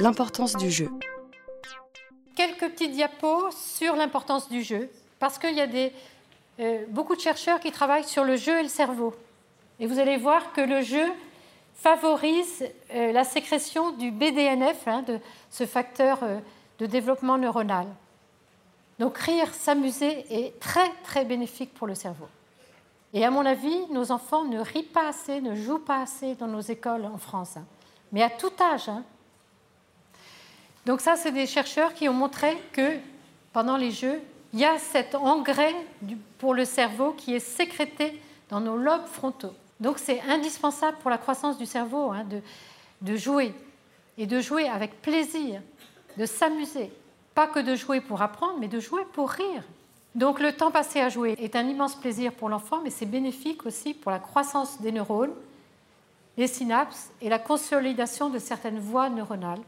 [0.00, 0.90] l'importance du jeu.
[2.34, 5.92] Quelques petits diapos sur l'importance du jeu, parce qu'il y a des,
[6.60, 9.14] euh, beaucoup de chercheurs qui travaillent sur le jeu et le cerveau.
[9.78, 11.06] Et vous allez voir que le jeu
[11.74, 15.18] favorise euh, la sécrétion du BDNF, hein, de
[15.50, 16.38] ce facteur euh,
[16.78, 17.86] de développement neuronal.
[18.98, 22.28] Donc rire, s'amuser est très très bénéfique pour le cerveau.
[23.12, 26.48] Et à mon avis, nos enfants ne rient pas assez, ne jouent pas assez dans
[26.48, 27.64] nos écoles en France, hein.
[28.12, 28.88] mais à tout âge.
[28.88, 29.04] Hein.
[30.86, 32.98] Donc ça, c'est des chercheurs qui ont montré que
[33.52, 34.20] pendant les jeux,
[34.52, 35.74] il y a cet engrais
[36.38, 38.20] pour le cerveau qui est sécrété
[38.50, 39.54] dans nos lobes frontaux.
[39.80, 42.40] Donc c'est indispensable pour la croissance du cerveau hein, de,
[43.02, 43.52] de jouer
[44.16, 45.60] et de jouer avec plaisir,
[46.16, 46.92] de s'amuser.
[47.34, 49.64] Pas que de jouer pour apprendre, mais de jouer pour rire.
[50.14, 53.66] Donc le temps passé à jouer est un immense plaisir pour l'enfant, mais c'est bénéfique
[53.66, 55.34] aussi pour la croissance des neurones,
[56.36, 59.62] les synapses et la consolidation de certaines voies neuronales.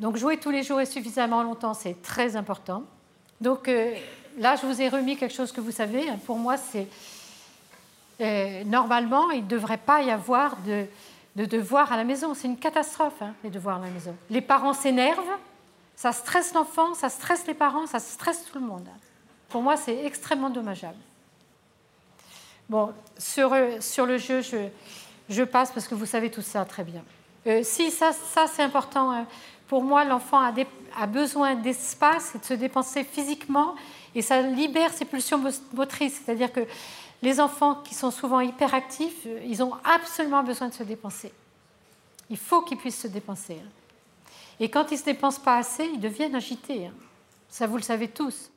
[0.00, 2.82] Donc jouer tous les jours et suffisamment longtemps, c'est très important.
[3.40, 3.94] Donc euh,
[4.38, 6.04] là, je vous ai remis quelque chose que vous savez.
[6.26, 6.88] Pour moi, c'est
[8.20, 10.86] euh, normalement, il ne devrait pas y avoir de,
[11.36, 12.34] devoirs à la maison.
[12.34, 14.16] C'est une catastrophe, hein, les devoirs à la maison.
[14.30, 15.38] Les parents s'énervent,
[15.94, 18.86] ça stresse l'enfant, ça stresse les parents, ça stresse tout le monde.
[19.48, 20.98] Pour moi, c'est extrêmement dommageable.
[22.68, 24.40] Bon, sur, euh, sur le jeu,
[25.28, 27.02] je, passe parce que vous savez tout ça très bien.
[27.62, 29.12] Si, ça, ça c'est important.
[29.12, 29.26] Hein.
[29.68, 33.74] Pour moi, l'enfant a, besoin d'espace et de se dépenser physiquement
[34.14, 36.22] et ça libère ses pulsions motrices.
[36.24, 36.60] C'est-à-dire que
[37.22, 41.32] les enfants qui sont souvent hyperactifs, euh, ils ont absolument besoin de se dépenser.
[42.30, 43.54] Il faut qu'ils puissent se dépenser.
[43.54, 43.70] Hein.
[44.60, 46.86] Et quand ils ne se dépensent pas assez, ils deviennent agités.
[46.86, 46.92] Hein.
[47.48, 48.50] Ça, vous le savez tous.